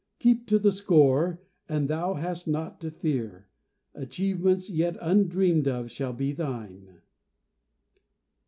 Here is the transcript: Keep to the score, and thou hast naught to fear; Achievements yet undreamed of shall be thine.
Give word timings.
Keep 0.17 0.47
to 0.47 0.57
the 0.57 0.71
score, 0.71 1.43
and 1.69 1.87
thou 1.87 2.15
hast 2.15 2.47
naught 2.47 2.81
to 2.81 2.89
fear; 2.89 3.45
Achievements 3.93 4.67
yet 4.67 4.97
undreamed 4.99 5.67
of 5.67 5.91
shall 5.91 6.11
be 6.13 6.31
thine. 6.31 7.01